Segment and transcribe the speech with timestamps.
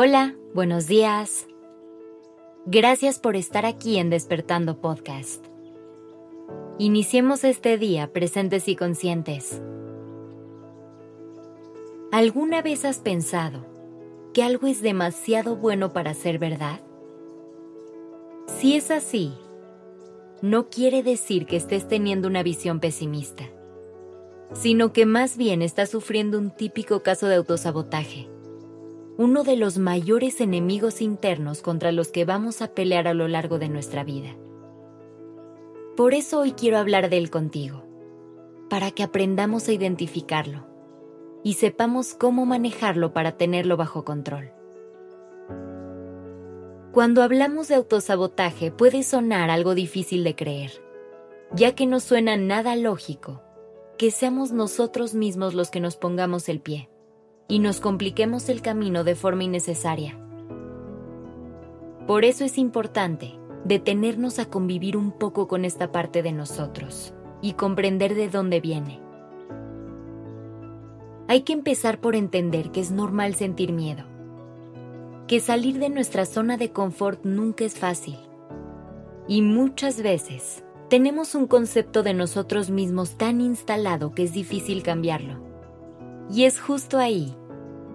[0.00, 1.48] Hola, buenos días.
[2.66, 5.44] Gracias por estar aquí en Despertando Podcast.
[6.78, 9.60] Iniciemos este día presentes y conscientes.
[12.12, 13.66] ¿Alguna vez has pensado
[14.32, 16.78] que algo es demasiado bueno para ser verdad?
[18.46, 19.32] Si es así,
[20.42, 23.50] no quiere decir que estés teniendo una visión pesimista,
[24.52, 28.28] sino que más bien estás sufriendo un típico caso de autosabotaje
[29.18, 33.58] uno de los mayores enemigos internos contra los que vamos a pelear a lo largo
[33.58, 34.36] de nuestra vida.
[35.96, 37.82] Por eso hoy quiero hablar de él contigo,
[38.70, 40.68] para que aprendamos a identificarlo
[41.42, 44.52] y sepamos cómo manejarlo para tenerlo bajo control.
[46.92, 50.70] Cuando hablamos de autosabotaje puede sonar algo difícil de creer,
[51.52, 53.42] ya que no suena nada lógico
[53.96, 56.88] que seamos nosotros mismos los que nos pongamos el pie
[57.48, 60.18] y nos compliquemos el camino de forma innecesaria.
[62.06, 67.54] Por eso es importante detenernos a convivir un poco con esta parte de nosotros y
[67.54, 69.00] comprender de dónde viene.
[71.26, 74.04] Hay que empezar por entender que es normal sentir miedo,
[75.26, 78.16] que salir de nuestra zona de confort nunca es fácil
[79.26, 85.47] y muchas veces tenemos un concepto de nosotros mismos tan instalado que es difícil cambiarlo.
[86.30, 87.34] Y es justo ahí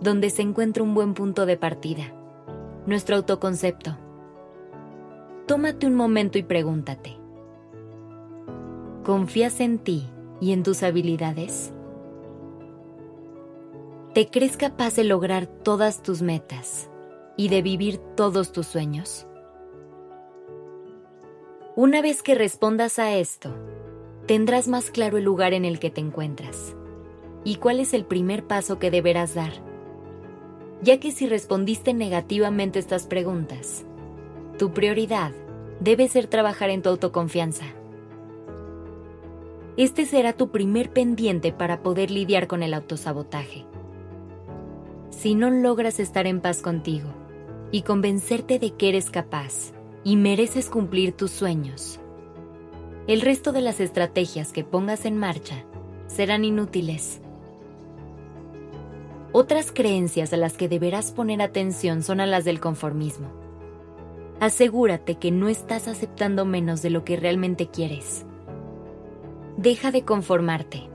[0.00, 2.12] donde se encuentra un buen punto de partida,
[2.86, 3.96] nuestro autoconcepto.
[5.46, 7.16] Tómate un momento y pregúntate,
[9.04, 10.08] ¿confías en ti
[10.40, 11.72] y en tus habilidades?
[14.12, 16.90] ¿Te crees capaz de lograr todas tus metas
[17.36, 19.26] y de vivir todos tus sueños?
[21.76, 23.54] Una vez que respondas a esto,
[24.26, 26.74] tendrás más claro el lugar en el que te encuentras
[27.46, 29.52] y cuál es el primer paso que deberás dar
[30.82, 33.84] ya que si respondiste negativamente estas preguntas,
[34.58, 35.32] tu prioridad
[35.80, 37.64] debe ser trabajar en tu autoconfianza.
[39.76, 43.66] Este será tu primer pendiente para poder lidiar con el autosabotaje.
[45.10, 47.08] Si no logras estar en paz contigo
[47.72, 49.72] y convencerte de que eres capaz
[50.04, 52.00] y mereces cumplir tus sueños,
[53.06, 55.64] el resto de las estrategias que pongas en marcha
[56.06, 57.20] serán inútiles
[59.38, 63.28] otras creencias a las que deberás poner atención son a las del conformismo.
[64.40, 68.24] Asegúrate que no estás aceptando menos de lo que realmente quieres.
[69.58, 70.88] Deja de conformarte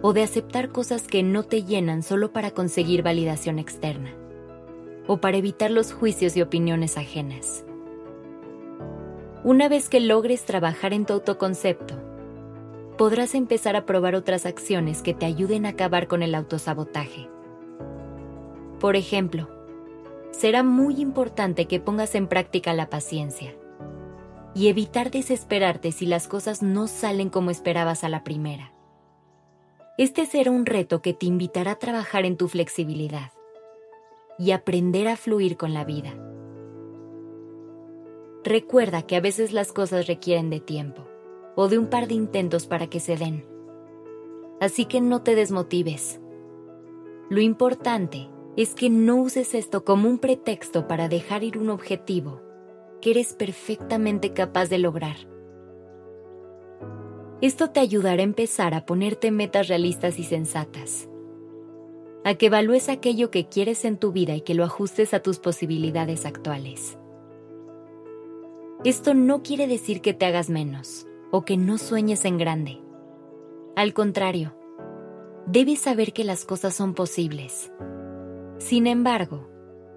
[0.00, 4.14] o de aceptar cosas que no te llenan solo para conseguir validación externa
[5.06, 7.66] o para evitar los juicios y opiniones ajenas.
[9.44, 11.96] Una vez que logres trabajar en tu autoconcepto,
[12.96, 17.28] podrás empezar a probar otras acciones que te ayuden a acabar con el autosabotaje.
[18.80, 19.48] Por ejemplo,
[20.30, 23.56] será muy importante que pongas en práctica la paciencia
[24.54, 28.72] y evitar desesperarte si las cosas no salen como esperabas a la primera.
[29.98, 33.32] Este será un reto que te invitará a trabajar en tu flexibilidad
[34.38, 36.14] y aprender a fluir con la vida.
[38.44, 41.04] Recuerda que a veces las cosas requieren de tiempo
[41.56, 43.44] o de un par de intentos para que se den.
[44.60, 46.20] Así que no te desmotives.
[47.28, 52.42] Lo importante es que no uses esto como un pretexto para dejar ir un objetivo
[53.00, 55.14] que eres perfectamente capaz de lograr.
[57.40, 61.08] Esto te ayudará a empezar a ponerte metas realistas y sensatas,
[62.24, 65.38] a que evalúes aquello que quieres en tu vida y que lo ajustes a tus
[65.38, 66.98] posibilidades actuales.
[68.84, 72.82] Esto no quiere decir que te hagas menos o que no sueñes en grande.
[73.76, 74.56] Al contrario,
[75.46, 77.70] debes saber que las cosas son posibles
[78.58, 79.48] sin embargo,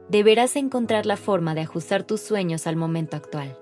[0.09, 3.57] deberás encontrar la forma de ajustar tus sueños al momento actual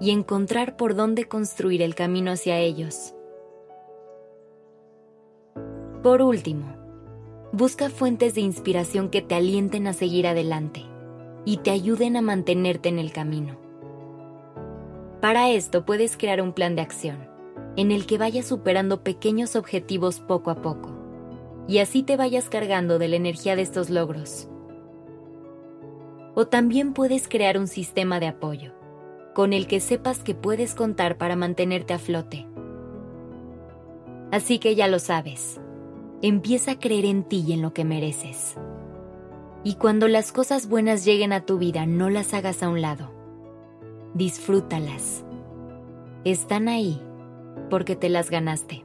[0.00, 3.14] y encontrar por dónde construir el camino hacia ellos.
[6.02, 6.76] Por último,
[7.52, 10.84] busca fuentes de inspiración que te alienten a seguir adelante
[11.44, 13.56] y te ayuden a mantenerte en el camino.
[15.20, 17.28] Para esto puedes crear un plan de acción
[17.76, 20.93] en el que vayas superando pequeños objetivos poco a poco
[21.66, 24.48] y así te vayas cargando de la energía de estos logros.
[26.34, 28.72] O también puedes crear un sistema de apoyo,
[29.34, 32.46] con el que sepas que puedes contar para mantenerte a flote.
[34.30, 35.60] Así que ya lo sabes,
[36.22, 38.56] empieza a creer en ti y en lo que mereces.
[39.62, 43.10] Y cuando las cosas buenas lleguen a tu vida, no las hagas a un lado.
[44.12, 45.24] Disfrútalas.
[46.24, 47.00] Están ahí
[47.70, 48.84] porque te las ganaste.